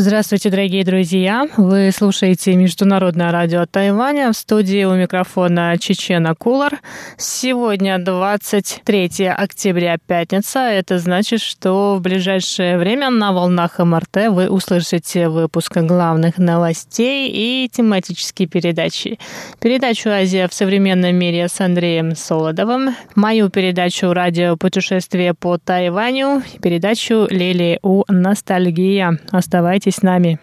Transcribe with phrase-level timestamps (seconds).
[0.00, 1.48] Здравствуйте, дорогие друзья!
[1.56, 4.30] Вы слушаете Международное радио Тайваня.
[4.30, 6.78] В студии у микрофона Чечена Кулар.
[7.16, 10.60] Сегодня 23 октября, пятница.
[10.60, 17.68] Это значит, что в ближайшее время на волнах МРТ вы услышите выпуск главных новостей и
[17.68, 19.18] тематические передачи.
[19.58, 27.26] Передачу «Азия в современном мире» с Андреем Солодовым, мою передачу «Радио путешествие по Тайваню», передачу
[27.28, 29.18] «Лили у ностальгия».
[29.32, 30.38] Оставайтесь Оставайтесь с нами.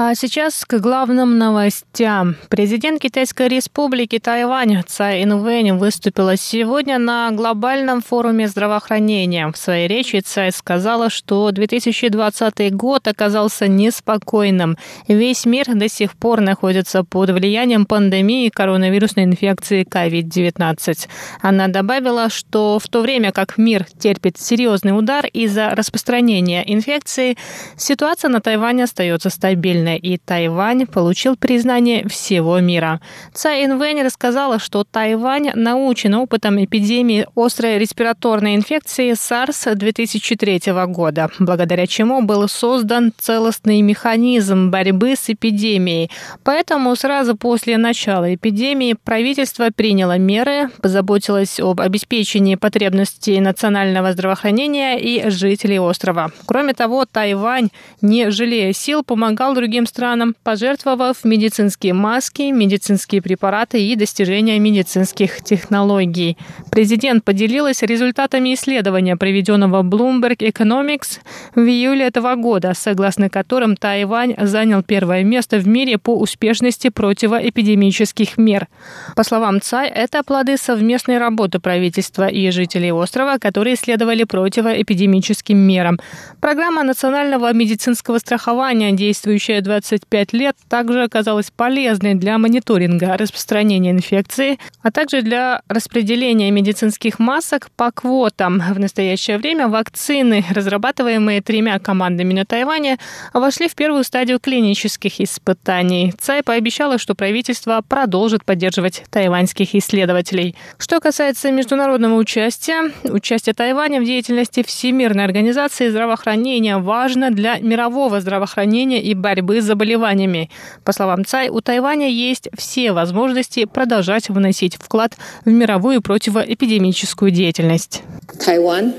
[0.00, 2.36] А сейчас к главным новостям.
[2.50, 9.50] Президент Китайской республики Тайвань Цай Инвэнь выступила сегодня на глобальном форуме здравоохранения.
[9.50, 14.78] В своей речи Цай сказала, что 2020 год оказался неспокойным.
[15.08, 21.08] Весь мир до сих пор находится под влиянием пандемии коронавирусной инфекции COVID-19.
[21.42, 27.36] Она добавила, что в то время как мир терпит серьезный удар из-за распространения инфекции,
[27.76, 33.00] ситуация на Тайване остается стабильной и Тайвань получил признание всего мира.
[33.32, 41.86] Цай Инвэнь рассказала, что Тайвань научен опытом эпидемии острой респираторной инфекции SARS 2003 года, благодаря
[41.86, 46.10] чему был создан целостный механизм борьбы с эпидемией.
[46.44, 55.30] Поэтому сразу после начала эпидемии правительство приняло меры, позаботилось об обеспечении потребностей национального здравоохранения и
[55.30, 56.30] жителей острова.
[56.46, 57.68] Кроме того, Тайвань,
[58.00, 65.40] не жалея сил, помогал другим другим странам, пожертвовав медицинские маски, медицинские препараты и достижения медицинских
[65.44, 66.36] технологий.
[66.72, 71.20] Президент поделилась результатами исследования, проведенного Bloomberg Economics
[71.54, 78.36] в июле этого года, согласно которым Тайвань занял первое место в мире по успешности противоэпидемических
[78.36, 78.66] мер.
[79.14, 86.00] По словам Цай, это плоды совместной работы правительства и жителей острова, которые следовали противоэпидемическим мерам.
[86.40, 94.90] Программа национального медицинского страхования, действующая 25 лет также оказалась полезной для мониторинга распространения инфекции, а
[94.90, 98.60] также для распределения медицинских масок по квотам.
[98.60, 102.98] В настоящее время вакцины, разрабатываемые тремя командами на Тайване,
[103.34, 106.14] вошли в первую стадию клинических испытаний.
[106.18, 110.56] Цай пообещала, что правительство продолжит поддерживать тайваньских исследователей.
[110.78, 119.02] Что касается международного участия, участие Тайваня в деятельности Всемирной организации здравоохранения важно для мирового здравоохранения
[119.02, 120.50] и борьбы с заболеваниями.
[120.84, 128.02] По словам Цай, у Тайваня есть все возможности продолжать вносить вклад в мировую противоэпидемическую деятельность.
[128.44, 128.92] Тайвань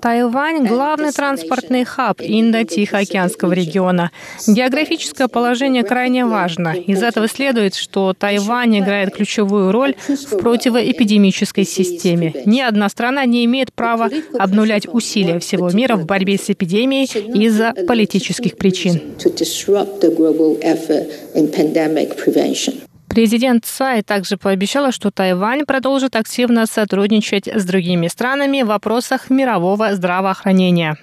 [0.00, 4.10] Тайвань– главный транспортный хаб Индо-Тихоокеанского региона.
[4.46, 6.74] Географическое положение крайне важно.
[6.74, 12.34] Из этого следует, что Тайвань играет ключевую роль в противоэпидемической системе.
[12.46, 17.06] Ни одна страна не имеет права обнулять усилия всего мира в борьбе с эпидемией
[17.46, 19.00] из-за политических причин.
[23.18, 29.96] Президент Цай также пообещала, что Тайвань продолжит активно сотрудничать с другими странами в вопросах мирового
[29.96, 30.96] здравоохранения.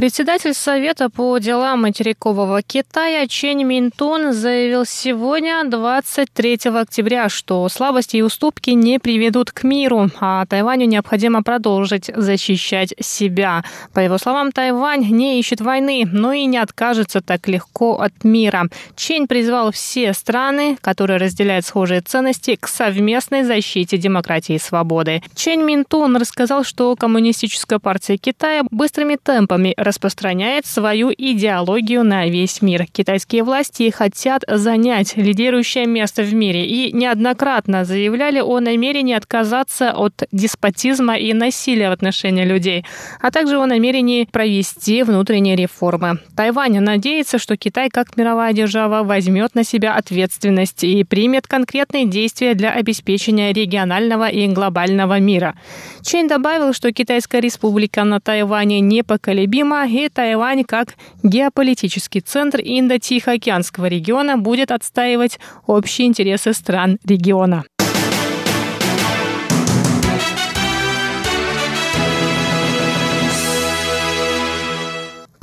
[0.00, 8.22] Председатель Совета по делам материкового Китая Чен Минтун заявил сегодня, 23 октября, что слабости и
[8.22, 13.62] уступки не приведут к миру, а Тайваню необходимо продолжить защищать себя.
[13.92, 18.70] По его словам, Тайвань не ищет войны, но и не откажется так легко от мира.
[18.96, 25.22] Чен призвал все страны, которые разделяют схожие ценности, к совместной защите демократии и свободы.
[25.34, 32.86] Чен Минтун рассказал, что Коммунистическая партия Китая быстрыми темпами распространяет свою идеологию на весь мир.
[32.86, 40.22] Китайские власти хотят занять лидирующее место в мире и неоднократно заявляли о намерении отказаться от
[40.30, 42.84] деспотизма и насилия в отношении людей,
[43.20, 46.20] а также о намерении провести внутренние реформы.
[46.36, 52.54] Тайвань надеется, что Китай как мировая держава возьмет на себя ответственность и примет конкретные действия
[52.54, 55.56] для обеспечения регионального и глобального мира.
[56.02, 64.36] Чейн добавил, что Китайская республика на Тайване непоколебима и Тайвань как геополитический центр Индо-Тихоокеанского региона
[64.36, 67.64] будет отстаивать общие интересы стран региона.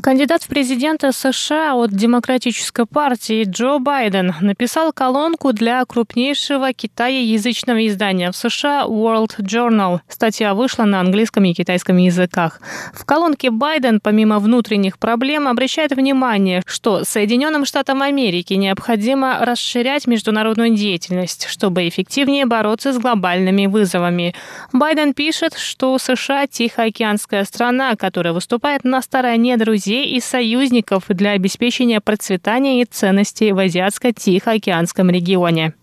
[0.07, 8.31] Кандидат в президенты США от Демократической партии Джо Байден написал колонку для крупнейшего китаеязычного издания
[8.31, 10.00] в США World Journal.
[10.07, 12.62] Статья вышла на английском и китайском языках.
[12.94, 20.69] В колонке Байден, помимо внутренних проблем, обращает внимание, что Соединенным Штатам Америки необходимо расширять международную
[20.69, 24.33] деятельность, чтобы эффективнее бороться с глобальными вызовами.
[24.71, 31.31] Байден пишет, что США– тихоокеанская страна, которая выступает на стороне друзей друзей и союзников для
[31.31, 35.73] обеспечения процветания и ценностей в Азиатско-Тихоокеанском регионе.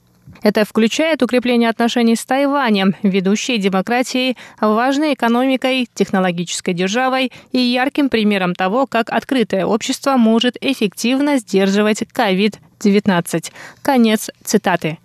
[0.44, 8.54] Это включает укрепление отношений с Тайванем, ведущей демократией, важной экономикой, технологической державой и ярким примером
[8.54, 13.52] того, как открытое общество может эффективно сдерживать COVID 19.
[13.82, 14.98] Конец цитаты.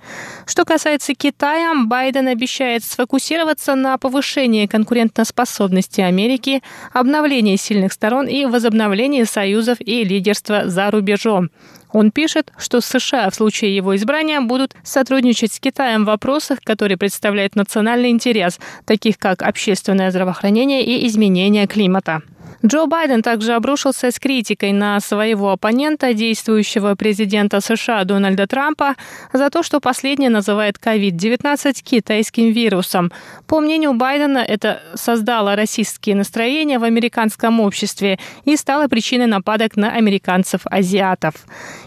[0.45, 6.61] Что касается Китая, Байден обещает сфокусироваться на повышении конкурентоспособности Америки,
[6.91, 11.49] обновлении сильных сторон и возобновлении союзов и лидерства за рубежом.
[11.91, 16.97] Он пишет, что США в случае его избрания будут сотрудничать с Китаем в вопросах, которые
[16.97, 22.21] представляют национальный интерес, таких как общественное здравоохранение и изменение климата.
[22.65, 28.95] Джо Байден также обрушился с критикой на своего оппонента, действующего президента США Дональда Трампа,
[29.31, 33.11] за то, что последний называет COVID-19 китайским вирусом.
[33.47, 39.91] По мнению Байдена, это создало расистские настроения в американском обществе и стало причиной нападок на
[39.91, 41.35] американцев-азиатов.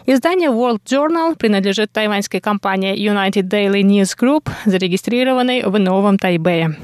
[0.07, 6.77] Издание World Journal принадлежит тайваньской компании United Daily News Group, зарегистрированной в Новом Тайбэе.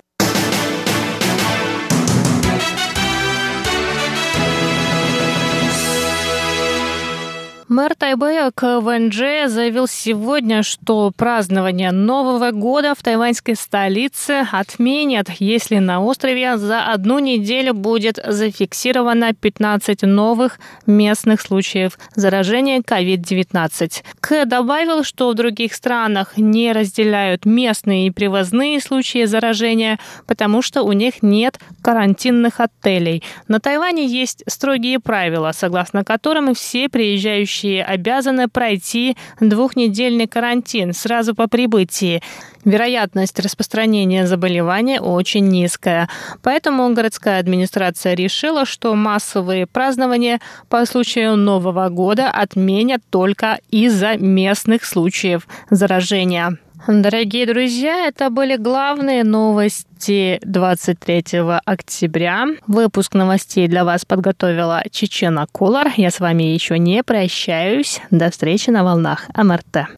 [7.71, 16.01] Мэр Тайбэя КВНЖ заявил сегодня, что празднование Нового года в тайваньской столице отменят, если на
[16.03, 24.03] острове за одну неделю будет зафиксировано 15 новых местных случаев заражения COVID-19.
[24.19, 30.85] К добавил, что в других странах не разделяют местные и привозные случаи заражения, потому что
[30.85, 33.23] у них нет карантинных отелей.
[33.47, 41.35] На Тайване есть строгие правила, согласно которым все приезжающие желающие обязаны пройти двухнедельный карантин сразу
[41.35, 42.23] по прибытии.
[42.65, 46.09] Вероятность распространения заболевания очень низкая.
[46.43, 54.85] Поэтому городская администрация решила, что массовые празднования по случаю Нового года отменят только из-за местных
[54.85, 56.59] случаев заражения.
[56.87, 62.47] Дорогие друзья, это были главные новости 23 октября.
[62.67, 65.89] Выпуск новостей для вас подготовила Чечена Кулар.
[65.97, 68.01] Я с вами еще не прощаюсь.
[68.11, 69.89] До встречи на волнах МРТ.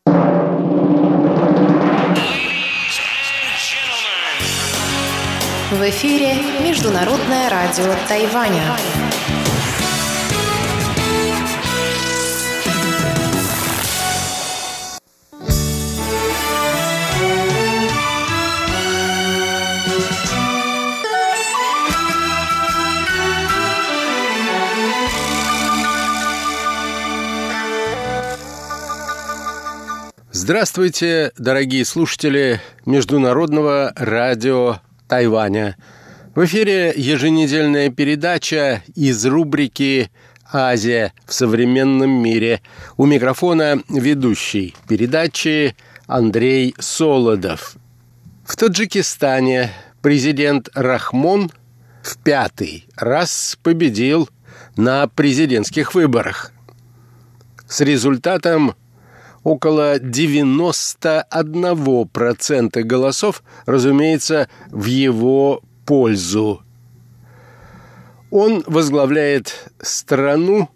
[5.70, 6.34] В эфире
[6.66, 9.09] Международное радио Тайваня.
[30.42, 35.76] Здравствуйте, дорогие слушатели Международного радио Тайваня.
[36.34, 40.10] В эфире еженедельная передача из рубрики
[40.50, 42.62] «Азия в современном мире».
[42.96, 45.76] У микрофона ведущий передачи
[46.06, 47.74] Андрей Солодов.
[48.46, 49.70] В Таджикистане
[50.00, 51.50] президент Рахмон
[52.02, 54.30] в пятый раз победил
[54.78, 56.50] на президентских выборах
[57.68, 58.74] с результатом
[59.42, 66.62] около 91% голосов, разумеется, в его пользу.
[68.30, 70.68] Он возглавляет страну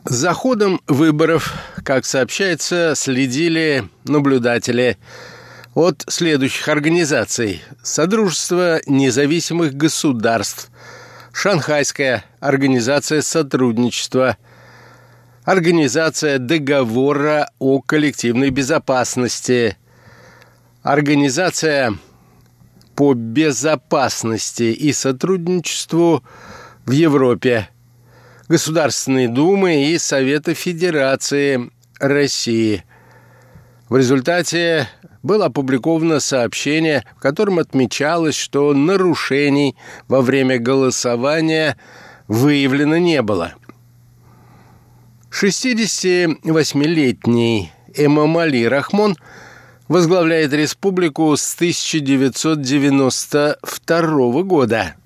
[0.07, 4.99] За ходом выборов, как сообщается, следили наблюдатели
[5.73, 7.63] от следующих организаций.
[7.81, 10.69] Содружество независимых государств,
[11.33, 14.37] Шанхайская организация сотрудничества,
[15.43, 19.75] Организация договора о коллективной безопасности,
[20.83, 21.97] Организация
[22.95, 26.23] по безопасности и сотрудничеству
[26.85, 27.69] в Европе–
[28.47, 32.83] Государственной Думы и Совета Федерации России.
[33.89, 34.87] В результате
[35.23, 39.75] было опубликовано сообщение, в котором отмечалось, что нарушений
[40.07, 41.75] во время голосования
[42.27, 43.55] выявлено не было.
[45.31, 49.17] 68-летний Эмамали Рахмон
[49.87, 54.93] возглавляет республику с 1992 года–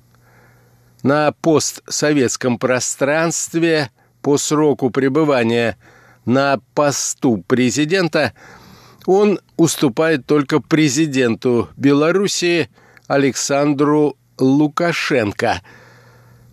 [1.03, 3.91] на постсоветском пространстве
[4.21, 5.77] по сроку пребывания
[6.25, 8.33] на посту президента
[9.05, 12.69] он уступает только президенту Белоруссии
[13.07, 15.61] Александру Лукашенко.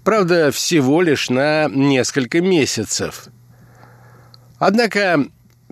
[0.05, 3.27] Правда, всего лишь на несколько месяцев.
[4.59, 5.27] Однако,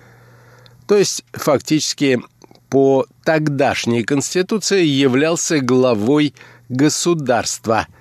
[0.87, 2.21] то есть фактически
[2.69, 6.35] по тогдашней конституции являлся главой
[6.69, 7.89] государства–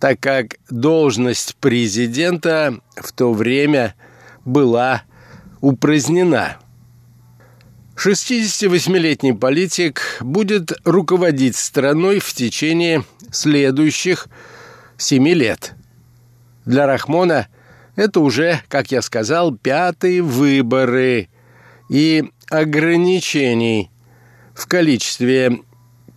[0.00, 3.94] так как должность президента в то время
[4.44, 5.02] была
[5.60, 6.58] упразднена.
[7.96, 14.28] 68-летний политик будет руководить страной в течение следующих
[14.96, 15.74] семи лет.
[16.64, 17.48] Для Рахмона
[17.96, 21.28] это уже, как я сказал, пятые выборы
[21.90, 23.90] и ограничений
[24.54, 25.58] в количестве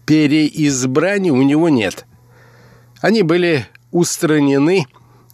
[0.05, 2.05] переизбраний у него нет.
[3.01, 4.85] Они были устранены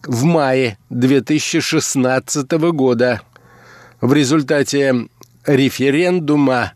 [0.04, 3.22] в мае 2016 года
[4.00, 5.08] в результате
[5.46, 6.74] референдума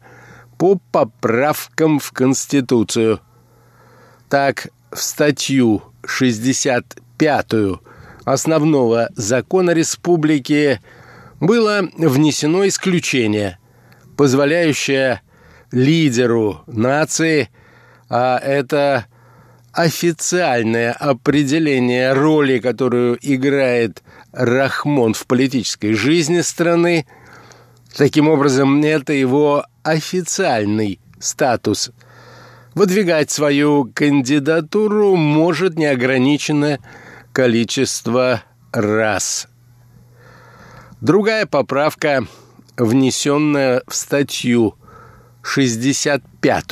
[0.57, 3.21] по поправкам в Конституцию.
[4.29, 7.51] Так, в статью 65
[8.25, 10.81] основного закона республики
[11.39, 13.59] было внесено исключение,
[14.17, 15.21] позволяющее
[15.71, 17.49] лидеру нации,
[18.09, 19.05] а это
[19.73, 27.05] официальное определение роли, которую играет Рахмон в политической жизни страны.
[27.95, 31.91] Таким образом, это его официальный статус.
[32.73, 36.79] Выдвигать свою кандидатуру может неограниченное
[37.33, 39.47] количество раз.
[41.01, 42.25] Другая поправка,
[42.77, 44.75] внесенная в статью
[45.43, 46.65] 65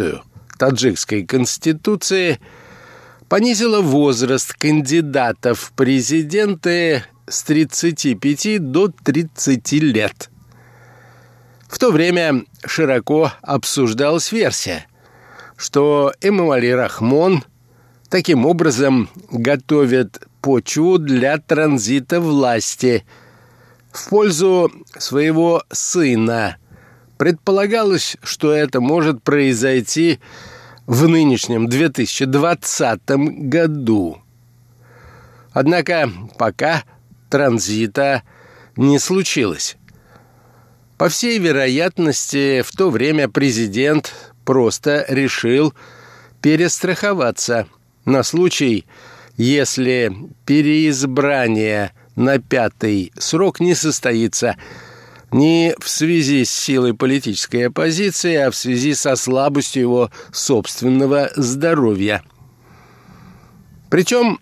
[0.58, 2.40] таджикской конституции–
[3.30, 10.30] понизила возраст кандидатов в президенты с 35 до 30 лет.
[11.68, 14.88] В то время широко обсуждалась версия,
[15.56, 17.44] что Эмомали Рахмон
[18.10, 23.06] таким образом готовит почву для транзита власти
[23.92, 26.58] в пользу своего сына.
[27.18, 30.20] Предполагалось, что это может произойти
[30.90, 33.02] в нынешнем 2020
[33.48, 34.18] году.
[35.52, 36.84] Однако пока
[37.30, 38.24] транзита
[38.76, 39.78] не случилось.
[40.98, 45.76] По всей вероятности, в то время президент просто решил
[46.42, 47.68] перестраховаться
[48.06, 48.88] на случай,
[49.38, 50.12] если
[50.48, 54.58] переизбрание на пятый срок не состоится–
[55.32, 62.24] не в связи с силой политической оппозиции, а в связи со слабостью его собственного здоровья.
[63.90, 64.40] Причем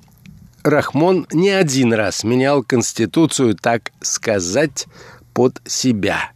[0.64, 4.86] Рахмон не один раз менял Конституцию, так сказать,
[5.34, 6.32] под себя.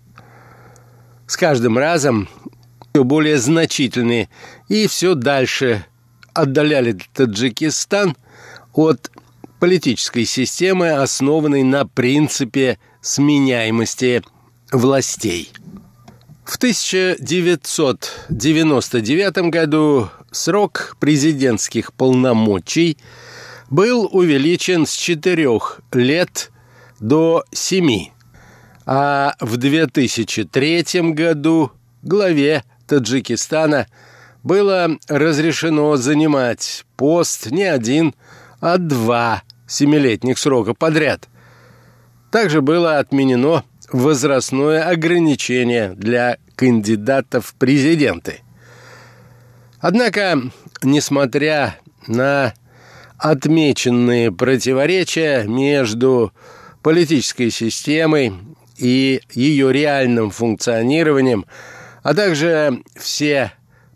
[1.28, 2.30] С каждым разом
[2.94, 4.30] все более значительные
[4.68, 5.86] и все дальше
[6.34, 8.16] отдаляли Таджикистан
[8.74, 9.12] от
[9.60, 14.24] политической системы, основанной на принципе сменяемости
[14.72, 15.52] властей.
[16.46, 22.98] В 1999 году срок президентских полномочий
[23.70, 25.48] был увеличен с 4
[25.94, 26.52] лет
[27.00, 28.10] до 7,
[28.86, 33.88] а в 2003 году главе Таджикистана
[34.44, 38.14] было разрешено занимать пост не один,
[38.60, 41.30] а два семилетних срока подряд.
[42.32, 48.42] Также было отменено возрастное ограничение для кандидатов в президенты.
[49.80, 50.42] Однако,
[50.84, 51.78] несмотря
[52.08, 52.54] на
[53.18, 56.32] отмеченные противоречия между
[56.82, 58.34] политической системой
[58.78, 61.46] и ее реальным функционированием,
[62.04, 63.52] а также все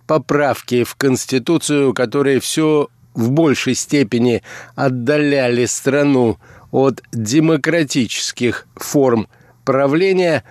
[0.05, 4.43] поправки в Конституцию, которые все в большей степени
[4.75, 6.37] отдаляли страну
[6.71, 9.27] от демократических форм
[9.65, 10.43] правления.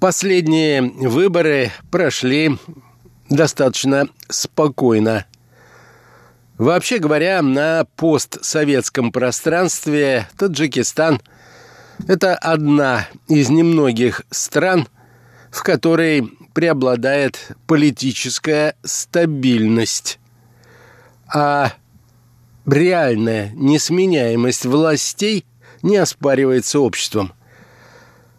[0.00, 2.56] Последние выборы прошли
[3.28, 5.26] достаточно спокойно.
[6.58, 11.20] Вообще говоря, на постсоветском пространстве Таджикистан–
[12.08, 14.88] это одна из немногих стран,
[15.50, 20.18] в которой преобладает политическая стабильность.
[21.32, 21.72] А
[22.66, 25.44] реальная несменяемость властей
[25.82, 27.32] не оспаривается обществом–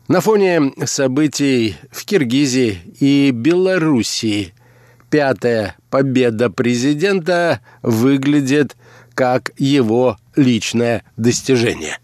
[0.07, 4.53] на фоне событий в Киргизии и Белоруссии
[5.09, 8.75] пятая победа президента выглядит
[9.13, 11.99] как его личное достижение.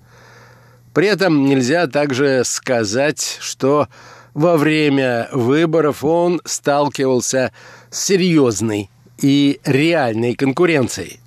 [0.92, 3.88] При этом нельзя также сказать, что
[4.34, 7.52] во время выборов он сталкивался
[7.90, 11.20] с серьезной и реальной конкуренцией.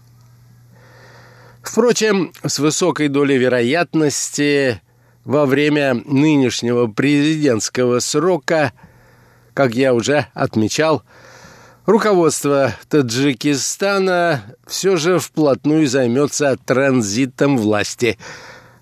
[1.63, 4.81] Впрочем, с высокой долей вероятности
[5.25, 8.71] во время нынешнего президентского срока,
[9.53, 11.03] как я уже отмечал,
[11.85, 18.17] руководство Таджикистана все же вплотную займется транзитом власти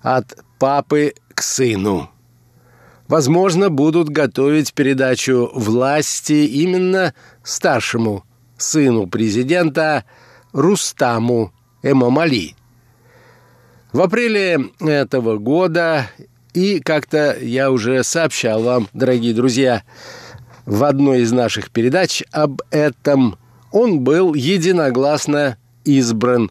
[0.02, 2.10] от папы к сыну.
[3.08, 8.24] Возможно, будут готовить передачу власти именно старшему
[8.56, 10.04] сыну президента
[10.52, 11.52] Рустаму
[11.82, 12.54] Эмамали.
[13.92, 16.10] В апреле этого года
[16.54, 19.82] и как-то я уже сообщал вам, дорогие друзья,
[20.64, 23.36] в одной из наших передач об этом.
[23.72, 26.50] Он был единогласно избран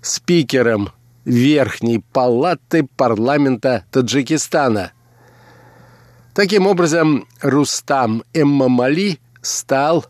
[0.00, 0.88] спикером
[1.24, 4.92] Верхней палаты парламента Таджикистана.
[6.34, 10.06] Таким образом, Рустам Эммамали стал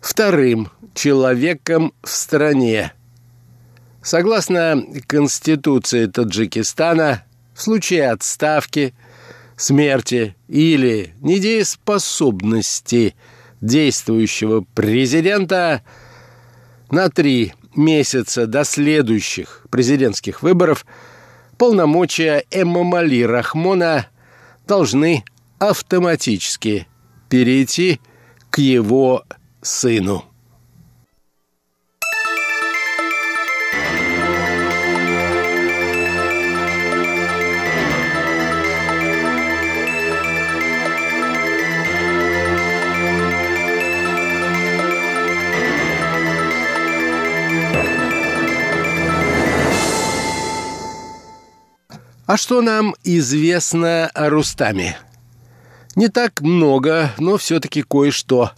[0.00, 2.92] вторым человеком в стране.
[4.02, 7.25] Согласно Конституции Таджикистана,
[7.56, 8.94] в случае отставки,
[9.56, 13.16] смерти или недееспособности
[13.62, 15.82] действующего президента
[16.90, 20.84] на три месяца до следующих президентских выборов
[21.56, 24.06] полномочия Эммамали Рахмона
[24.68, 25.24] должны
[25.58, 26.86] автоматически
[27.30, 28.00] перейти
[28.50, 29.24] к его
[29.62, 30.26] сыну.
[52.26, 54.98] А что нам известно о Рустаме?
[55.94, 58.50] Не так много, но все-таки кое-что.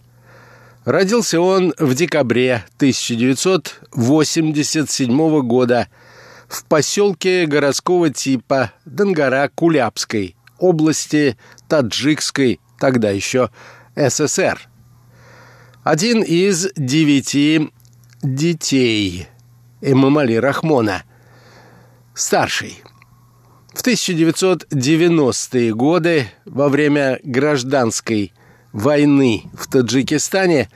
[0.85, 5.87] Родился он в декабре 1987 года
[6.47, 13.51] в поселке городского типа Донгора-Кулябской, области Таджикской, тогда еще
[13.95, 14.67] СССР.
[15.83, 17.69] Один из девяти
[18.23, 19.27] детей
[19.81, 21.03] Эмамали Рахмона,
[22.15, 22.81] старший–
[23.73, 28.33] в 1990-е годы, во время гражданской
[28.71, 30.69] войны в Таджикистане,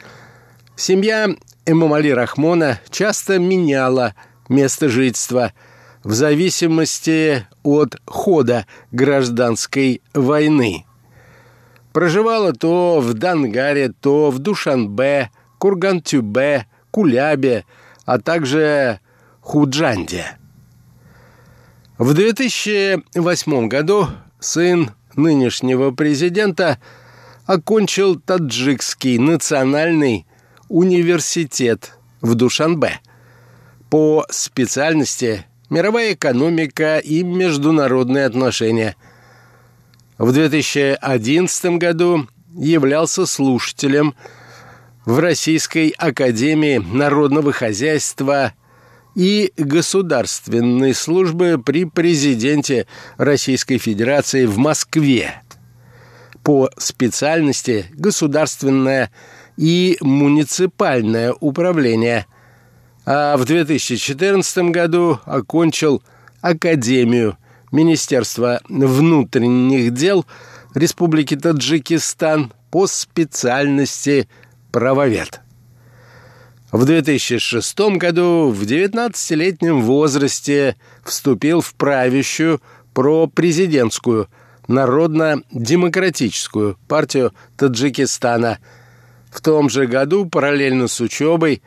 [0.75, 1.29] семья
[1.65, 4.13] Эмамали Рахмона часто меняла
[4.49, 5.53] место жительства
[6.03, 10.85] в зависимости от хода гражданской войны.
[11.93, 17.65] Проживала то в Дангаре, то в Душанбе, Кургантюбе, Кулябе,
[18.05, 18.99] а также
[19.41, 20.37] Худжанде–
[21.97, 24.07] в 2008 году
[24.39, 26.79] сын нынешнего президента
[27.45, 30.25] окончил Таджикский национальный
[30.69, 32.99] университет в Душанбе
[33.89, 38.95] по специальности «Мировая экономика и международные отношения».
[40.17, 44.15] В 2011 году являлся слушателем
[45.05, 48.53] в Российской академии народного хозяйства
[49.15, 55.41] и государственной службы при президенте Российской Федерации в Москве.
[56.43, 59.11] По специальности государственное
[59.57, 62.25] и муниципальное управление.
[63.05, 66.01] А в 2014 году окончил
[66.41, 67.37] Академию
[67.71, 70.25] Министерства внутренних дел
[70.73, 74.27] Республики Таджикистан по специальности
[74.71, 75.42] правовед.
[76.73, 82.63] В 2006 году в 19-летнем возрасте вступил в правящую
[82.95, 84.27] пропрезидентскую
[84.67, 88.57] Народно-демократическую партию Таджикистана.
[89.29, 91.61] В том же году, параллельно с учебой,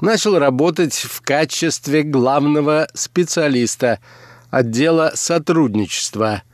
[0.00, 3.98] начал работать в качестве главного специалиста
[4.50, 6.44] отдела сотрудничества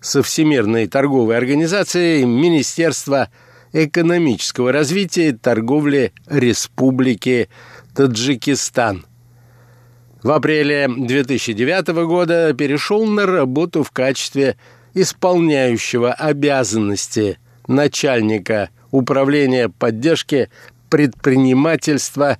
[0.00, 3.28] со Всемирной торговой организацией Министерства
[3.72, 7.48] экономического развития и торговли Республики
[7.94, 9.04] Таджикистан.
[10.22, 14.56] В апреле 2009 года перешел на работу в качестве
[14.94, 20.48] исполняющего обязанности начальника управления поддержки
[20.90, 22.38] предпринимательства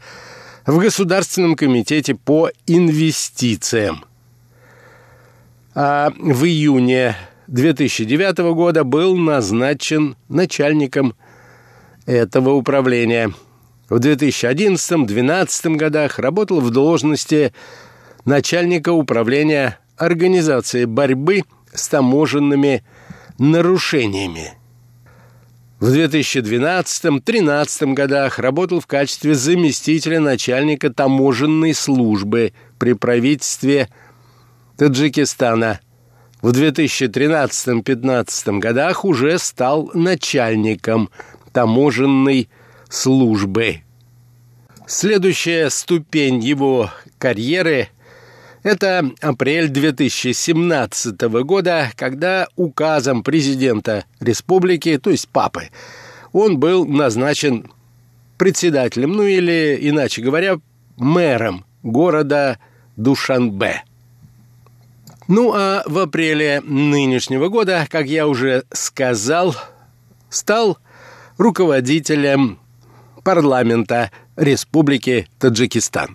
[0.66, 4.04] в Государственном комитете по инвестициям.
[5.74, 7.16] А в июне
[7.46, 11.14] 2009 года был назначен начальником
[12.06, 13.32] этого управления.
[13.88, 17.52] В 2011-2012 годах работал в должности
[18.24, 22.84] начальника управления Организации борьбы с таможенными
[23.38, 24.54] нарушениями.
[25.78, 33.88] В 2012-2013 годах работал в качестве заместителя начальника таможенной службы при правительстве
[34.76, 35.80] Таджикистана.
[36.40, 41.10] В 2013-2015 годах уже стал начальником
[41.52, 42.48] таможенной
[42.88, 43.82] службы.
[44.86, 47.88] Следующая ступень его карьеры–
[48.62, 55.70] это апрель 2017 года, когда указом президента республики, то есть папы,
[56.32, 57.70] он был назначен
[58.38, 60.58] председателем, ну или, иначе говоря,
[60.96, 62.58] мэром города
[62.96, 63.82] Душанбе.
[65.28, 69.56] Ну а в апреле нынешнего года, как я уже сказал,
[70.30, 70.78] стал
[71.36, 72.58] руководителем
[73.24, 76.14] парламента Республики Таджикистан.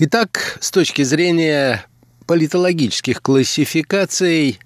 [0.00, 1.84] Итак, с точки зрения
[2.28, 4.60] политологических классификаций,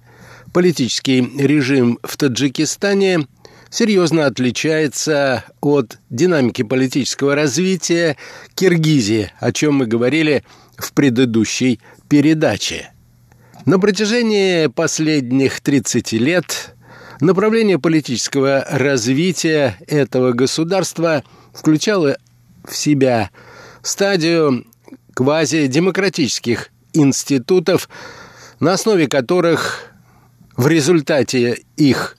[0.51, 3.25] политический режим в Таджикистане
[3.69, 8.17] серьезно отличается от динамики политического развития
[8.53, 10.43] Киргизии, о чем мы говорили
[10.77, 12.91] в предыдущей передаче.
[13.65, 16.75] На протяжении последних 30 лет
[17.21, 21.23] направление политического развития этого государства
[21.53, 22.17] включало
[22.65, 23.31] в себя
[23.81, 24.65] стадию
[25.13, 27.89] квазидемократических институтов,
[28.59, 29.91] на основе которых
[30.55, 32.17] в результате их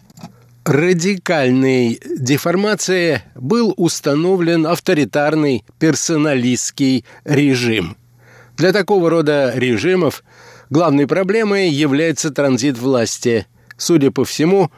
[0.65, 7.97] радикальной деформации был установлен авторитарный персоналистский режим.
[8.57, 10.25] Для такого рода режимов
[10.71, 13.47] главной проблемой является транзит власти.
[13.77, 14.71] Судя по всему,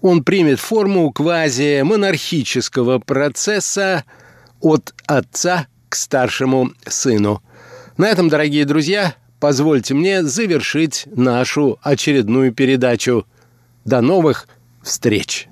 [0.00, 4.04] он примет форму квази-монархического процесса
[4.60, 7.42] от отца к старшему сыну.
[7.96, 13.26] На этом, дорогие друзья, позвольте мне завершить нашу очередную передачу.
[13.84, 14.48] До новых
[14.82, 15.48] встреч!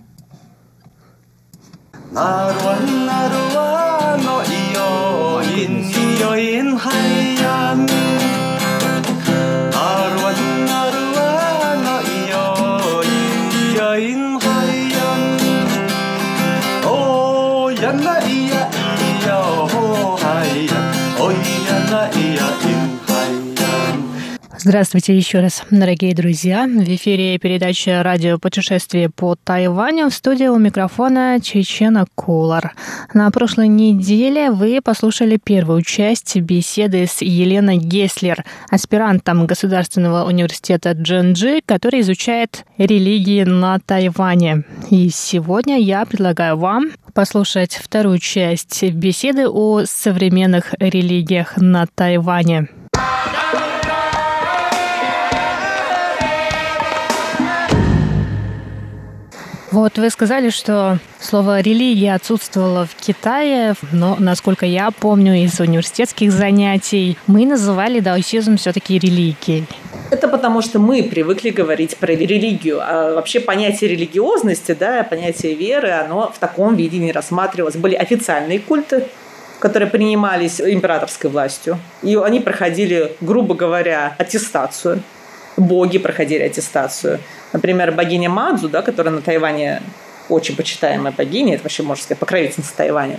[24.63, 26.67] Здравствуйте еще раз, дорогие друзья.
[26.67, 32.75] В эфире передача «Радио путешествие по Тайваню» в студии у микрофона Чечена Кулар.
[33.15, 41.63] На прошлой неделе вы послушали первую часть беседы с Еленой Геслер, аспирантом Государственного университета Дженджи,
[41.65, 44.65] который изучает религии на Тайване.
[44.91, 52.69] И сегодня я предлагаю вам послушать вторую часть беседы о современных религиях на Тайване.
[59.73, 66.33] Вот вы сказали, что слово «религия» отсутствовало в Китае, но, насколько я помню из университетских
[66.33, 69.67] занятий, мы называли даосизм все-таки религией.
[70.11, 72.81] Это потому, что мы привыкли говорить про религию.
[72.83, 77.77] А вообще понятие религиозности, да, понятие веры, оно в таком виде не рассматривалось.
[77.77, 79.07] Были официальные культы,
[79.61, 81.79] которые принимались императорской властью.
[82.03, 85.01] И они проходили, грубо говоря, аттестацию.
[85.57, 87.21] Боги проходили аттестацию.
[87.53, 89.83] Например, богиня Мадзу, да, которая на Тайване
[90.29, 93.19] очень почитаемая богиня, это вообще, можно сказать, покровительница Тайваня,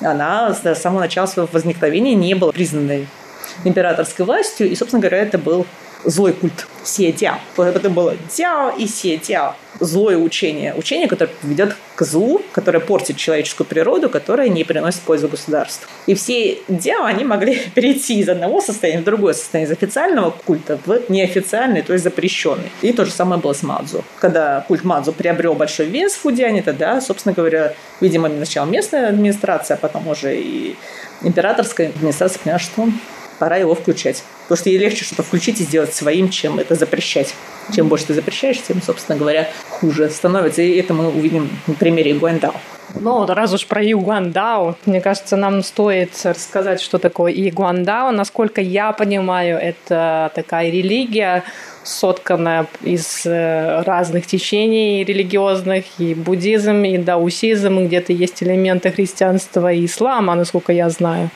[0.00, 3.06] она с самого начала своего возникновения не была признанной
[3.64, 5.66] императорской властью, и, собственно говоря, это был
[6.04, 7.38] злой культ Сиетяо.
[7.56, 9.54] Это было Тяо и Сиетяо.
[9.80, 10.74] Злое учение.
[10.74, 15.88] Учение, которое ведет к злу, которое портит человеческую природу, которое не приносит пользу государству.
[16.06, 20.78] И все Дяо, они могли перейти из одного состояния в другое состояние, из официального культа
[20.84, 22.72] в неофициальный, то есть запрещенный.
[22.82, 24.04] И то же самое было с Мадзу.
[24.18, 29.76] Когда культ Мадзу приобрел большой вес в Фудиане, тогда, собственно говоря, видимо, сначала местная администрация,
[29.76, 30.76] а потом уже и
[31.22, 32.88] императорская администрация поняла, что
[33.38, 34.22] пора его включать.
[34.42, 37.34] Потому что ей легче что-то включить и сделать своим, чем это запрещать.
[37.74, 40.62] Чем больше ты запрещаешь, тем, собственно говоря, хуже становится.
[40.62, 42.54] И это мы увидим на примере Гуандао.
[42.94, 48.10] Ну, раз уж про Игуандао, мне кажется, нам стоит рассказать, что такое Игуандао.
[48.10, 51.44] Насколько я понимаю, это такая религия,
[51.84, 59.72] сотканная из э, разных течений религиозных, и буддизм, и даусизм, и где-то есть элементы христианства
[59.72, 61.30] и ислама, насколько я знаю.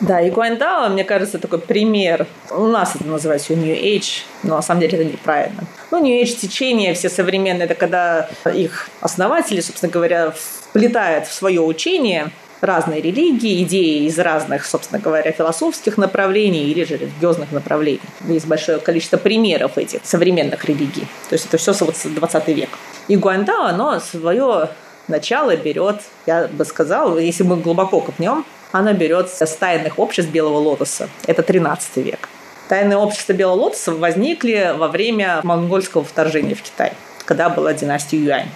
[0.00, 2.26] Да, и Гуандао, мне кажется, такой пример.
[2.50, 5.64] У нас это называется New Age, но на самом деле это неправильно.
[5.90, 10.32] Ну, New Age течение все современные, это когда их основатели, собственно говоря,
[10.70, 12.30] вплетают в свое учение
[12.60, 18.00] разные религии, идеи из разных, собственно говоря, философских направлений или же религиозных направлений.
[18.26, 21.06] Есть большое количество примеров этих современных религий.
[21.28, 22.70] То есть это все 20 век.
[23.08, 24.70] И Гуандао, оно свое
[25.08, 30.58] начало берет, я бы сказал, если мы глубоко копнем, она берется с тайных обществ Белого
[30.58, 31.08] Лотоса.
[31.26, 32.28] Это 13 век.
[32.68, 36.92] Тайные общества Белого Лотоса возникли во время монгольского вторжения в Китай,
[37.24, 38.48] когда была династия Юань.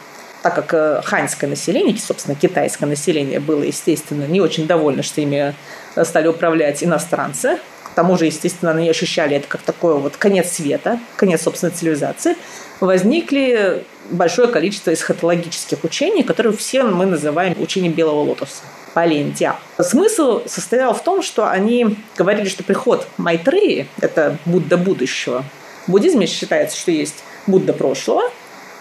[0.43, 5.55] Так как э, ханьское население, собственно, китайское население было, естественно, не очень довольно, что ими
[5.95, 10.53] э, стали управлять иностранцы, к тому же, естественно, они ощущали это как такой вот конец
[10.53, 12.37] света, конец собственной цивилизации,
[12.83, 18.63] возникли большое количество эсхатологических учений, которые все мы называем учением Белого Лотоса.
[18.93, 19.57] Палентия.
[19.81, 25.45] Смысл состоял в том, что они говорили, что приход Майтреи– это Будда будущего.
[25.87, 28.25] В буддизме считается, что есть Будда прошлого,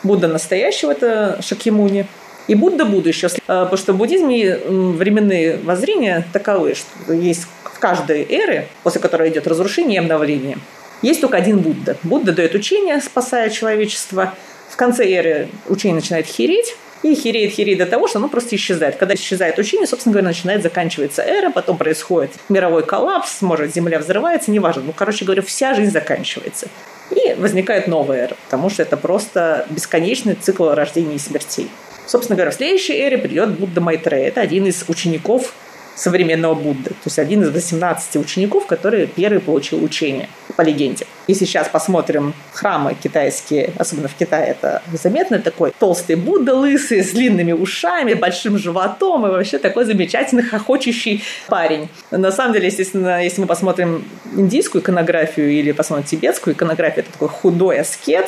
[0.03, 2.07] Будда настоящего– это Шакьямуни,
[2.47, 3.29] и Будда будущего.
[3.29, 9.29] Э, потому что в буддизме временные воззрения таковы, что есть в каждой эре, после которой
[9.29, 10.57] идет разрушение и обновление,
[11.01, 11.97] есть только один Будда.
[12.03, 14.33] Будда дает учение, спасая человечество.
[14.69, 18.95] В конце эры учение начинает хереть, и хереет, хереет до того, что оно просто исчезает.
[18.97, 24.51] Когда исчезает учение, собственно говоря, начинает заканчиваться эра, потом происходит мировой коллапс, может, Земля взрывается,
[24.51, 24.83] неважно.
[24.85, 26.67] Ну, короче говоря, вся жизнь заканчивается.
[27.09, 31.69] И возникает новая эра, потому что это просто бесконечный цикл рождения и смертей.
[32.05, 34.27] Собственно говоря, в следующей эре придет Будда Майтрея.
[34.27, 35.53] Это один из учеников
[35.95, 36.91] современного Будды.
[36.91, 41.05] То есть один из 18 учеников, который первый получил учение, по легенде.
[41.27, 47.11] Если сейчас посмотрим храмы китайские, особенно в Китае, это заметно такой толстый Будда, лысый, с
[47.11, 51.89] длинными ушами, большим животом и вообще такой замечательный, хохочущий парень.
[52.09, 57.29] На самом деле, естественно, если мы посмотрим индийскую иконографию или посмотрим тибетскую иконографию, это такой
[57.29, 58.27] худой аскет,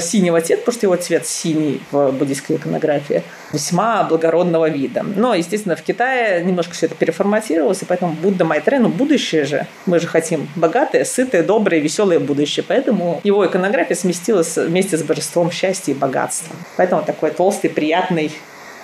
[0.00, 5.02] синего цвета, потому что его цвет синий в буддийской иконографии, весьма благородного вида.
[5.02, 9.66] Но, естественно, в Китае немножко все это переформатировалось, и поэтому Будда Майтре, ну, будущее же,
[9.86, 15.50] мы же хотим богатое, сытое, доброе, веселое будущее, поэтому его иконография сместилась вместе с божеством
[15.50, 16.54] счастья и богатства.
[16.76, 18.32] Поэтому такой толстый, приятный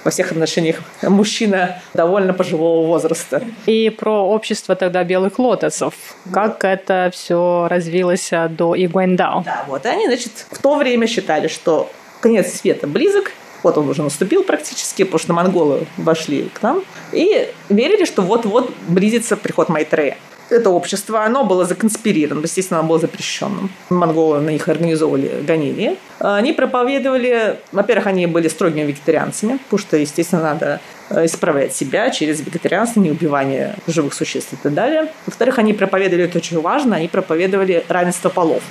[0.04, 3.42] во всех отношениях мужчина довольно пожилого возраста.
[3.66, 5.94] И про общество тогда белых лотосов.
[6.32, 9.42] Как это все развилось до Игуэндао?
[9.44, 13.32] Да, вот они, значит, в то время считали, что конец света близок,
[13.62, 16.82] вот он уже наступил практически, потому что монголы вошли к нам,
[17.12, 20.16] и верили, что вот-вот близится приход Майтрея
[20.50, 23.70] это общество, оно было законспирировано, естественно, оно было запрещенным.
[23.88, 25.96] Монголы на них организовывали гонения.
[26.18, 32.40] Они проповедовали, во-первых, они были строгими вегетарианцами, потому что, естественно, надо э, исправлять себя через
[32.40, 35.12] вегетарианство, неубивание живых существ и так далее.
[35.26, 38.62] Во-вторых, они проповедовали, это очень важно, они проповедовали равенство полов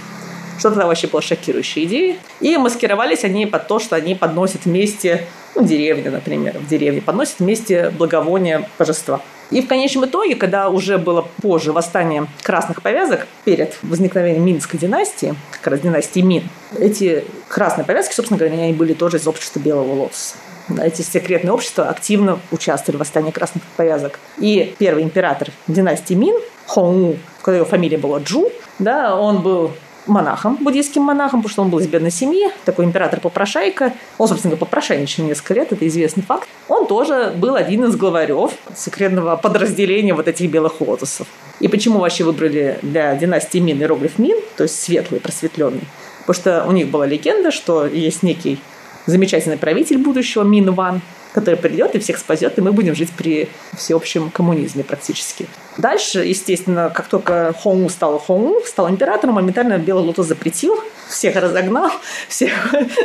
[0.57, 2.17] что тогда вообще была шокирующая идея.
[2.41, 7.39] И маскировались они под то, что они подносят вместе, ну, деревня, например, в деревне, подносят
[7.39, 9.21] вместе благовония божества.
[9.51, 15.33] И в конечном итоге, когда уже было позже восстание красных повязок перед возникновением Минской династии,
[15.51, 16.43] как раз династии Мин,
[16.77, 20.35] эти красные повязки, собственно говоря, они были тоже из общества Белого Лотоса.
[20.81, 24.19] Эти секретные общества активно участвовали в восстании красных повязок.
[24.37, 26.35] И первый император династии Мин,
[26.67, 29.71] Хонгу, когда его фамилия была Джу, да, он был
[30.09, 33.93] монахом, буддийским монахом, потому что он был из бедной семьи, такой император-попрошайка.
[34.17, 36.47] Он, собственно, попрошайничал несколько лет, это известный факт.
[36.67, 41.27] Он тоже был один из главарев секретного подразделения вот этих белых лотосов.
[41.59, 45.83] И почему вообще выбрали для династии Мин иероглиф Мин, то есть светлый, просветленный?
[46.25, 48.59] Потому что у них была легенда, что есть некий
[49.05, 51.01] замечательный правитель будущего Мин Ван,
[51.33, 55.47] который придет и всех спасет, и мы будем жить при всеобщем коммунизме практически.
[55.77, 60.75] Дальше, естественно, как только Хонгу стал Хонгу, стал императором, моментально Белый Лотос запретил,
[61.07, 61.91] всех разогнал,
[62.27, 62.51] всех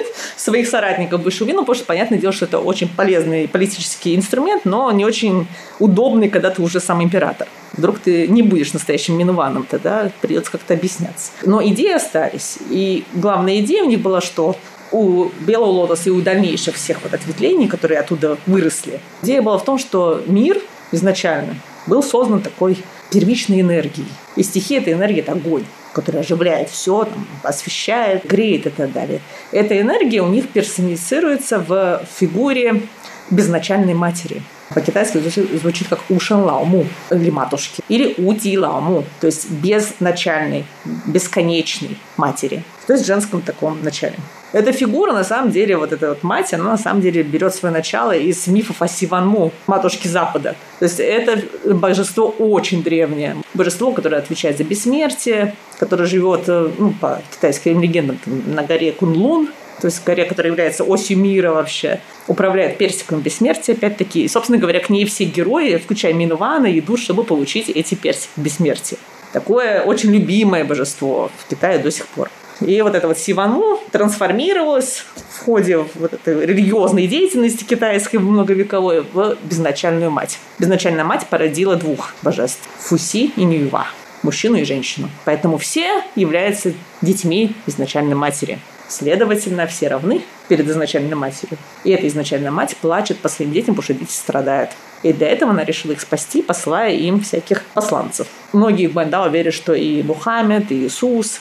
[0.37, 5.05] своих соратников Бышувину, потому что, понятное дело, что это очень полезный политический инструмент, но не
[5.05, 5.47] очень
[5.79, 7.49] удобный, когда ты уже сам император.
[7.73, 11.33] Вдруг ты не будешь настоящим Минуваном, тогда придется как-то объясняться.
[11.43, 12.59] Но идеи остались.
[12.71, 14.57] И главная идея у них была, что
[14.95, 19.65] у Белого Лотоса и у дальнейших всех вот ответвлений, которые оттуда выросли, идея была в
[19.65, 20.61] том, что мир
[20.93, 22.79] изначально был создан такой
[23.11, 24.07] первичной энергией.
[24.37, 29.21] И стихия– это энергия– это огонь который оживляет все, там, освещает, греет и так далее.
[29.53, 32.83] Эта энергия у них персонифицируется в фигуре
[33.31, 34.43] безначальной матери.
[34.75, 37.81] По-китайски звучит, звучит как Ушен Лаому или матушки.
[37.89, 40.65] Или Ути Лаому, то есть безначальной,
[41.07, 42.65] бесконечной матери.
[42.89, 44.17] То есть в женском таком начале.
[44.55, 47.75] Эта фигура, на самом деле, вот эта вот мать, она на самом деле берет свое
[47.75, 50.55] начало из мифов о Сиванму, матушке Запада.
[50.79, 51.43] То есть это
[51.75, 53.35] божество очень древнее.
[53.53, 59.49] Божество, которое отвечает за бессмертие, которое живет, э, ну, по китайским легендам, на горе Кунлун,
[59.81, 61.99] то есть горе, которая является осью мира вообще,
[62.29, 64.23] управляет персиком бессмертия, опять-таки.
[64.23, 68.99] И, собственно говоря, к ней все герои, включая Минувана, идут, чтобы получить эти персики бессмертия.
[69.33, 72.31] Такое очень любимое божество в Китае до сих пор.
[72.61, 79.37] И вот это вот Сивану трансформировалось в ходе вот этой религиозной деятельности китайской многовековой в
[79.43, 80.39] безначальную мать.
[80.59, 83.87] Безначальная мать породила двух божеств– Фуси и Ньюва–
[84.25, 85.11] мужчину и женщину.
[85.25, 88.59] Поэтому все являются детьми изначальной матери.
[88.89, 91.59] Следовательно, все равны перед изначальной матерью.
[91.85, 94.71] И эта изначальная мать плачет по своим детям, потому что дети страдают.
[95.03, 98.27] И для этого она решила их спасти, посылая им всяких посланцев.
[98.53, 101.41] Многие в Бандао верят, что и Мухаммед, и Иисус,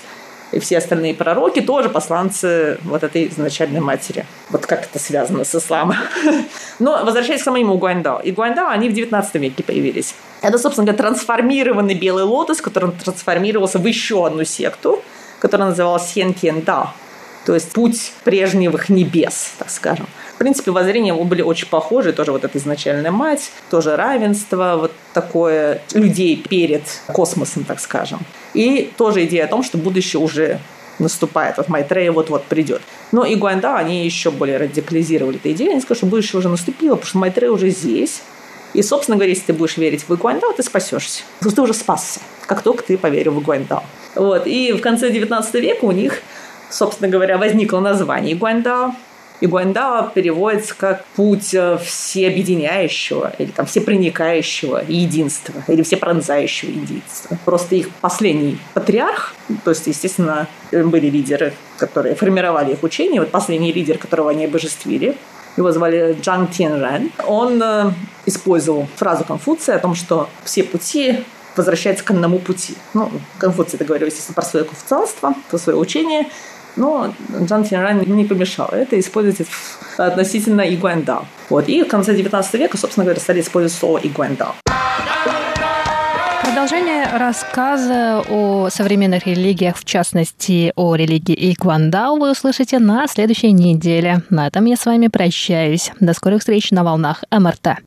[0.53, 4.25] и все остальные пророки тоже посланцы вот этой изначальной матери.
[4.49, 5.97] Вот как это связано с исламом.
[6.79, 8.19] Но возвращаясь к самому Гуандао.
[8.19, 10.15] И Гуандао, они в 19 веке появились.
[10.41, 15.01] Это, собственно говоря, трансформированный белый лотос, который трансформировался в еще одну секту,
[15.39, 16.35] которая называлась Сен
[16.65, 16.93] Дао.
[17.45, 20.07] То есть путь прежних небес, так скажем.
[20.35, 22.11] В принципе, воззрения были очень похожи.
[22.11, 28.19] Тоже вот эта изначальная мать, тоже равенство, вот такое людей перед космосом, так скажем.
[28.53, 30.59] И тоже идея о том, что будущее уже
[30.99, 31.57] наступает.
[31.57, 32.81] Вот Майтрея вот-вот придет.
[33.11, 35.71] Но и Гуандао, они еще более радикализировали эту идею.
[35.71, 38.21] Они сказали, что будущее уже наступило, потому что Майтрея уже здесь.
[38.73, 41.23] И, собственно говоря, если ты будешь верить в Гуандао, ты спасешься.
[41.37, 43.83] Потому что ты уже спасся, как только ты поверил в Гуандао.
[44.15, 44.47] Вот.
[44.47, 46.21] И в конце 19 века у них,
[46.69, 48.95] собственно говоря, возникло название Гуандао.
[49.43, 57.37] И Гуандао переводится как путь э, всеобъединяющего или там всепроникающего единства или всепронзающего единства.
[57.43, 59.35] Просто их последний патриарх,
[59.65, 63.19] то есть, естественно, были лидеры, которые формировали их учение.
[63.19, 65.17] Вот последний лидер, которого они обожествили,
[65.57, 67.11] его звали Джан Тенран.
[67.27, 67.91] Он э,
[68.25, 71.25] использовал фразу Конфуция о том, что все пути
[71.57, 72.75] возвращаются к одному пути.
[72.93, 76.29] Ну, Конфуций это говорил, естественно, про свое конфуцианство, про свое учение–
[76.75, 79.47] но Джан Тинран не помешал это использовать
[79.97, 81.25] относительно игуандао.
[81.49, 81.67] Вот.
[81.69, 84.55] И в конце 19 века, собственно говоря, стали использовать слово игуандао.
[86.43, 94.21] Продолжение рассказа о современных религиях, в частности о религии Игуандао, вы услышите на следующей неделе.
[94.29, 95.91] На этом я с вами прощаюсь.
[95.99, 97.79] До скорых встреч на волнах МРТ.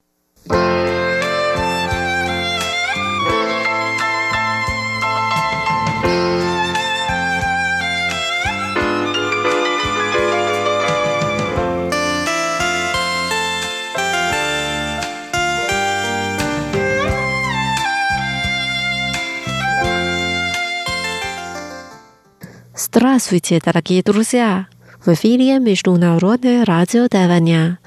[22.98, 24.68] Здравствуйте, дорогие друзья!
[25.04, 27.78] В эфире Международное радио Тайваня.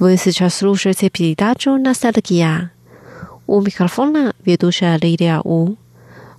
[0.00, 2.72] Вы сейчас слушаете передачу «Ностальгия».
[3.46, 5.76] У микрофона ведущая Лилия У.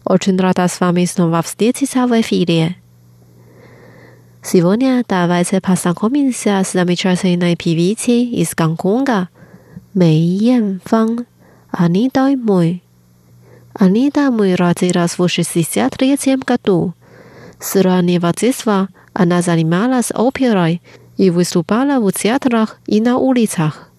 [0.03, 2.75] Очень рада с вами снова встретиться в эфире.
[4.43, 9.29] Сегодня давайте познакомимся с замечательной певицей из Гонконга
[9.93, 11.25] Мэй Янфан,
[11.71, 12.83] Анитой Мой.
[13.73, 16.93] Анита Мой родилась в 63 году–
[17.59, 20.81] с раннего детства она занималась оперой
[21.17, 23.89] и выступала в театрах и на улицах.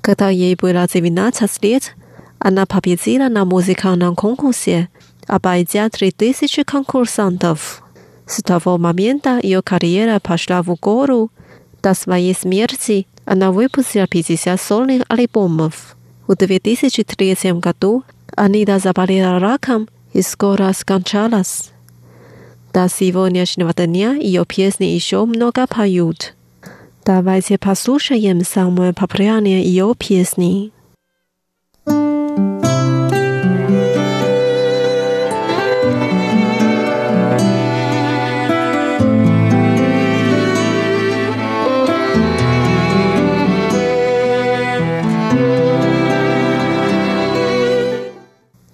[0.00, 1.94] Когда ей было 19 лет,
[2.38, 4.88] она победила на музыкальном конкурсе,
[5.26, 7.82] обойдя 3000 конкурсантов.
[8.26, 11.30] С того момента ее карьера пошла в гору.
[11.82, 15.96] До своей смерти она выпустила 50 сольных альбомов.
[16.26, 18.04] В 2003 году
[18.34, 21.71] Анита заболела раком и скоро скончалась.
[22.72, 26.34] До сегодняшнего дня ее песни еще много поют.
[27.04, 30.72] Давайте послушаем самые популярные ее песни.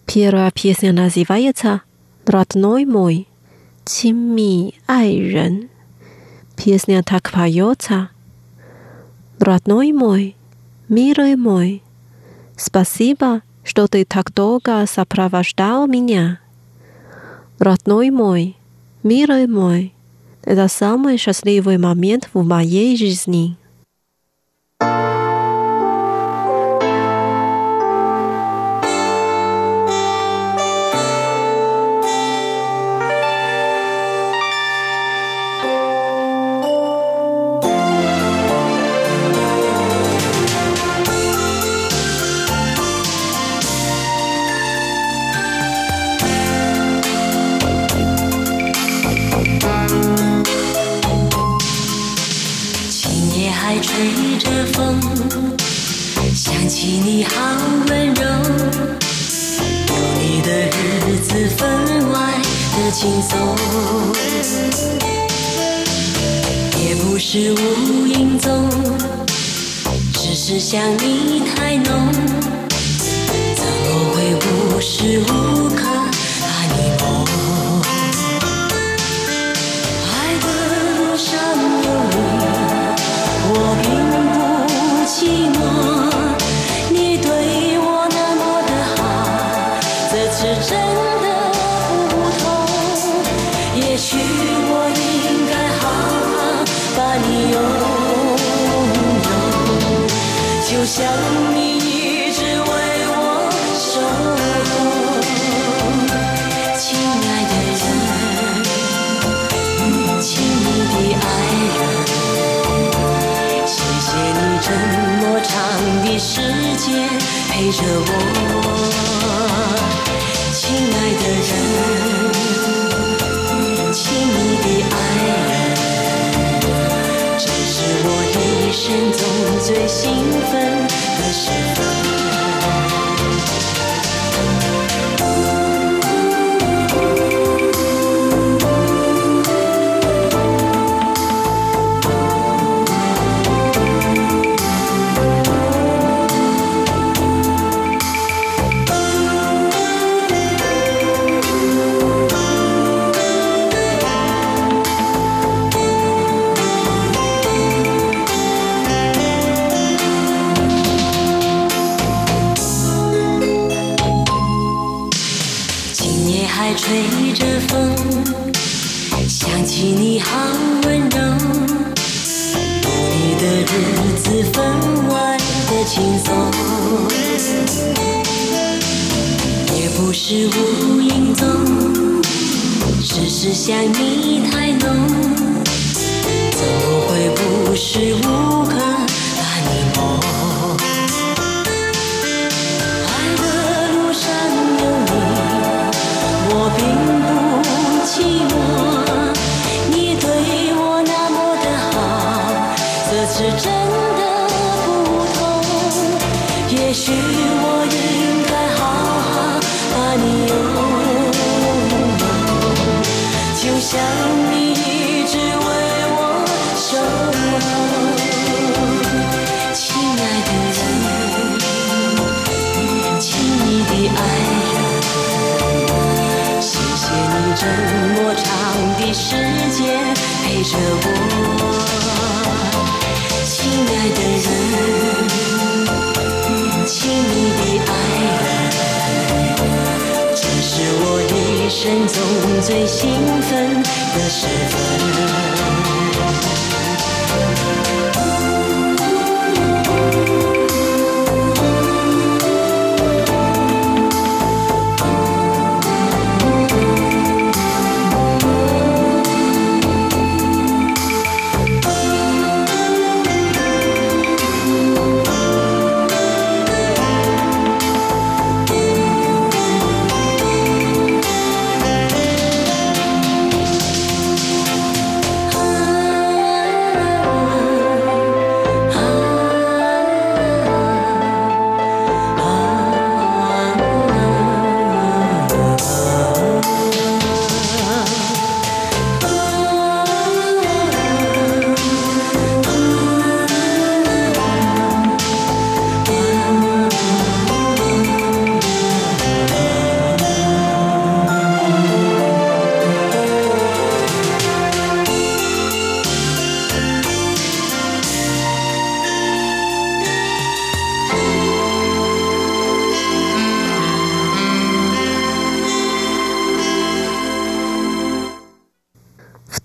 [0.07, 1.83] Первая песня называется
[2.27, 3.28] «Родной мой,
[3.88, 5.70] 亲密爱人».
[6.56, 8.10] Песня так поется.
[9.40, 10.36] Родной мой,
[10.88, 11.84] милый мой,
[12.56, 16.40] спасибо, что ты так долго сопровождал меня.
[17.60, 18.56] Родной мой,
[19.02, 19.94] милый мой,
[20.44, 23.58] это самый счастливый момент в моей жизни.
[70.69, 71.28] 想你。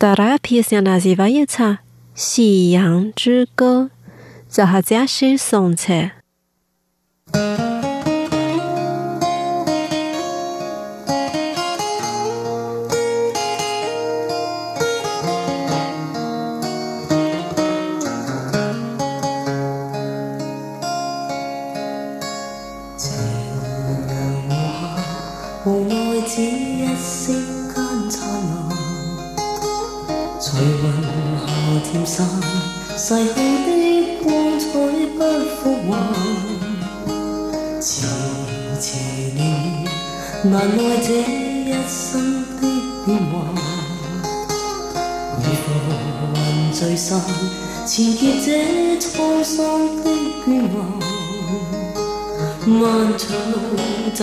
[0.04, 1.46] 达拉皮斯纳西瓦耶
[2.14, 3.90] 《夕阳之歌》，
[4.50, 6.16] 这哈家是上菜。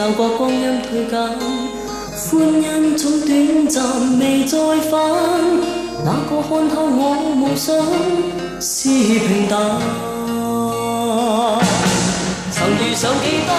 [0.00, 4.56] 受过光阴退减，欢欣总短暂，未再
[4.90, 4.98] 返。
[6.06, 7.76] 哪个看透我梦想
[8.58, 9.60] 是平淡？
[12.50, 13.52] 曾遇上几多？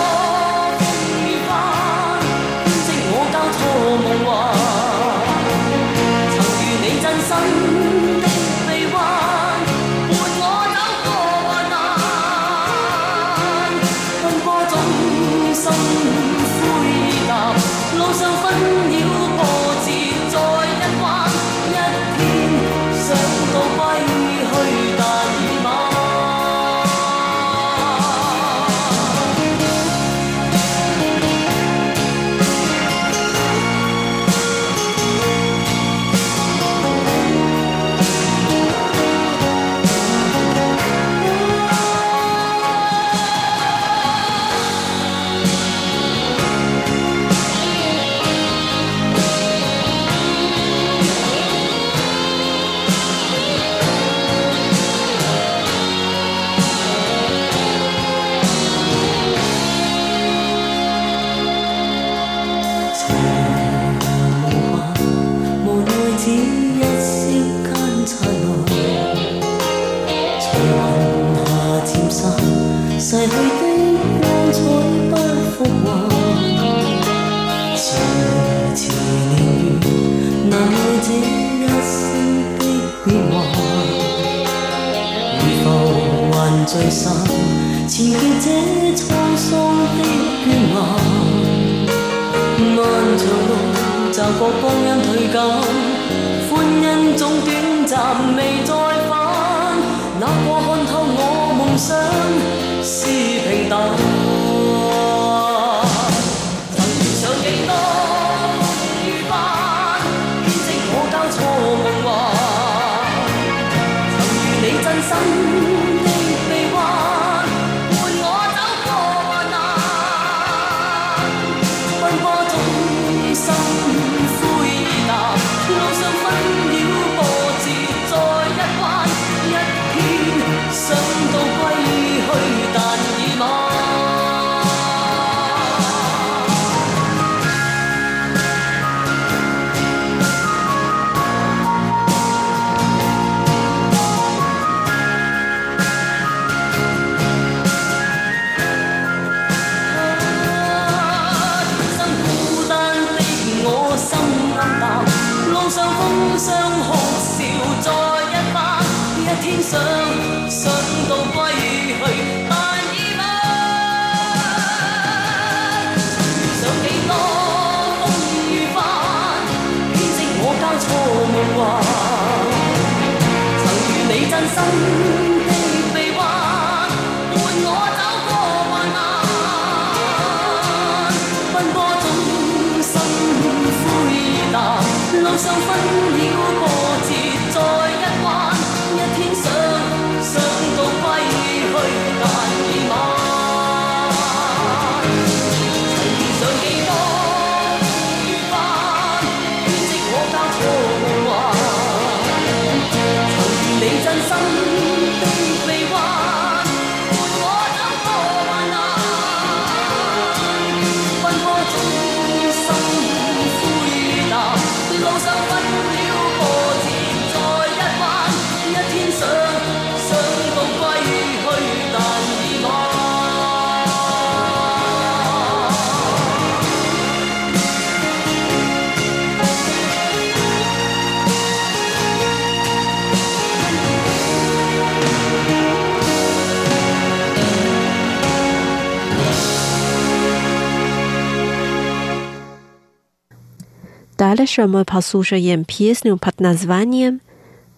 [244.22, 247.22] Дальше мы послушаем песню под названием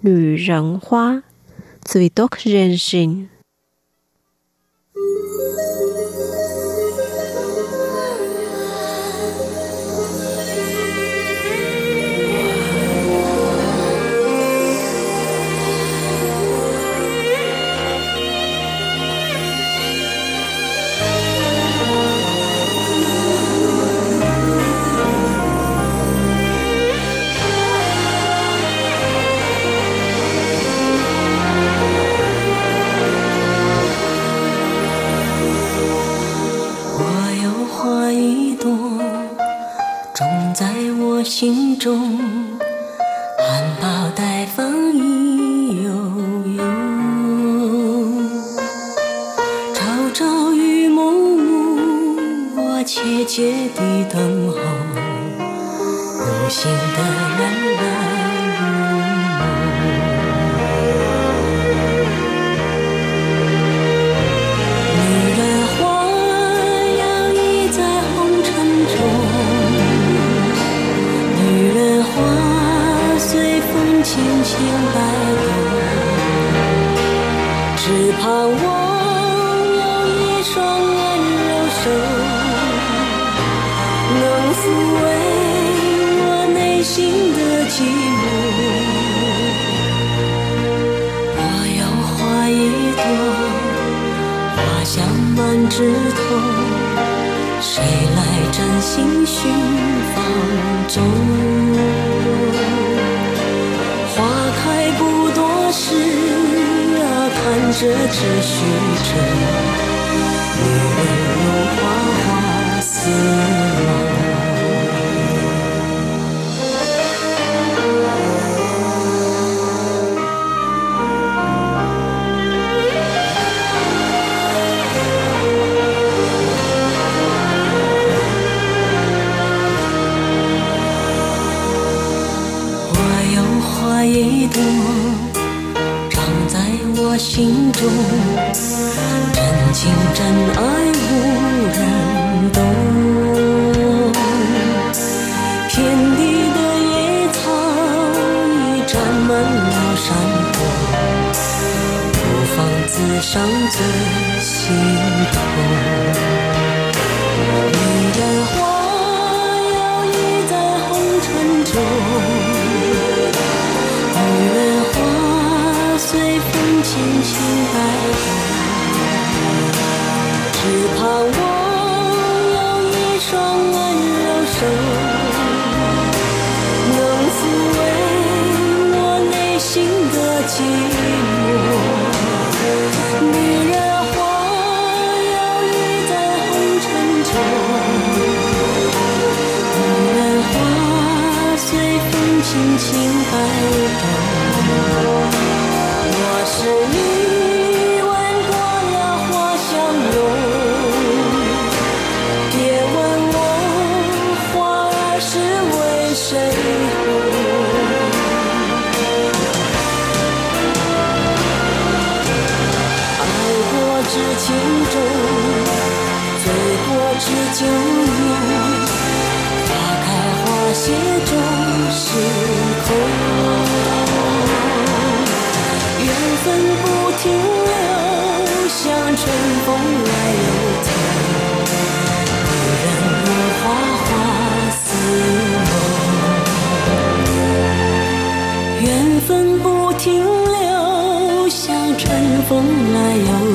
[0.01, 1.21] «Лю Рен Хуа»–
[1.85, 3.29] «Цветок женщин».
[4.93, 5.72] Thank you.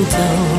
[0.09, 0.58] 走。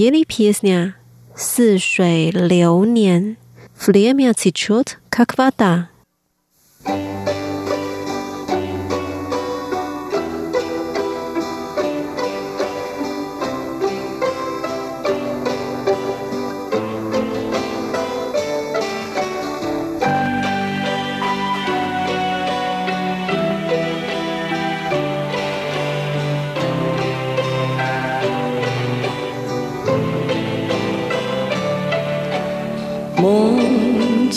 [0.00, 0.94] Pili Piesnia,
[1.34, 3.36] Si Shui Liu Nian,
[3.74, 5.89] Flemia Cichut, Kakvata.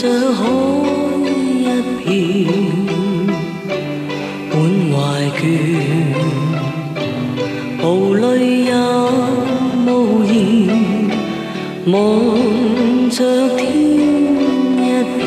[0.04, 0.44] 着海
[1.64, 1.64] 一
[2.04, 2.06] 片
[4.52, 4.54] 满
[4.92, 4.96] 怀
[5.40, 5.42] 倦
[7.82, 8.72] 无泪也
[9.88, 9.90] 无
[10.26, 10.32] 言
[11.86, 11.90] 望
[13.10, 13.16] 着
[13.56, 13.62] 天
[14.76, 14.86] 一
[15.16, 15.24] 片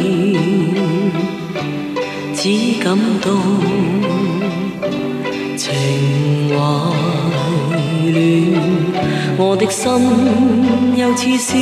[2.35, 2.39] 只
[2.85, 3.27] 感到
[5.57, 5.64] 情
[6.51, 6.55] 怀
[8.12, 8.14] 乱
[9.39, 9.87] 我的心
[10.99, 11.57] 又似小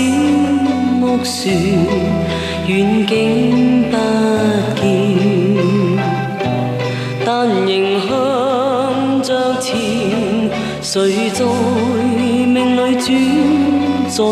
[0.98, 3.96] 木船远景不
[4.80, 4.82] 见
[7.26, 10.50] 但仍向着前
[10.80, 11.44] 谁在
[12.46, 13.04] 命里转？
[14.08, 14.24] 嘴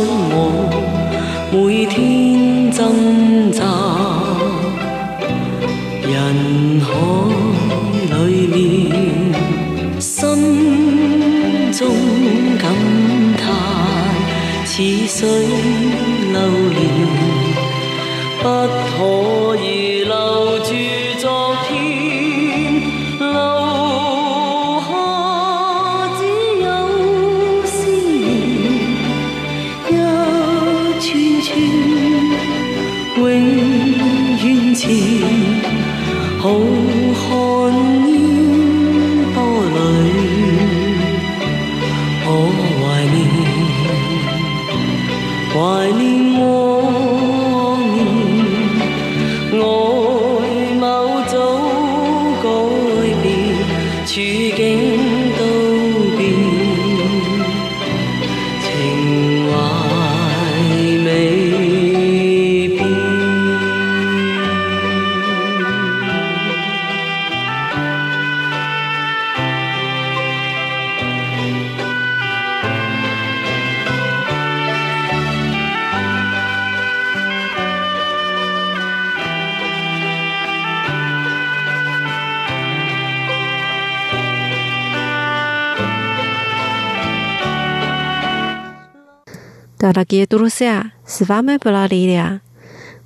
[90.12, 92.42] Дорогие друзья, с вами была Лилия.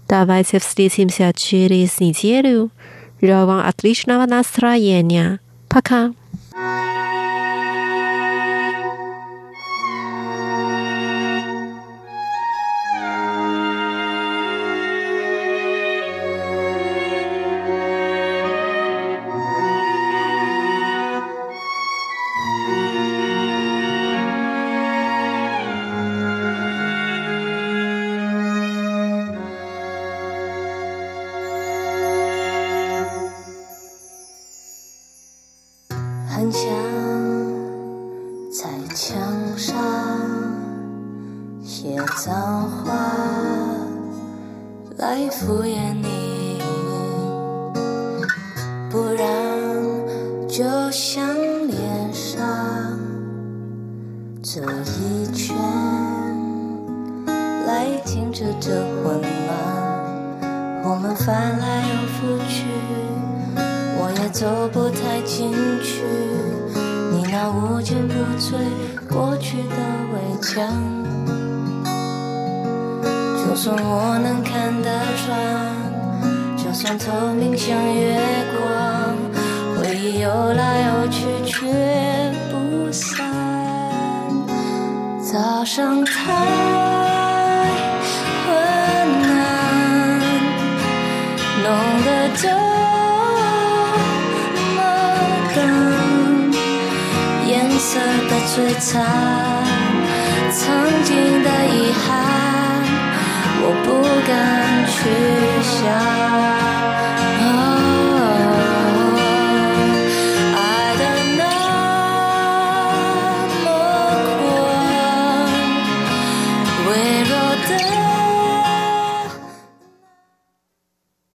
[0.09, 2.73] Давайте встретимся через неделю.
[3.23, 5.39] Желаю вам отличного настроения.
[5.69, 6.13] Пока.